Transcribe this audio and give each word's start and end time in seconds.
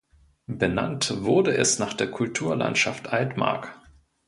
Benannt 0.47 1.21
wurde 1.25 1.55
es 1.55 1.77
nach 1.77 1.93
der 1.93 2.09
Kulturlandschaft 2.09 3.09
Altmark. 3.13 3.79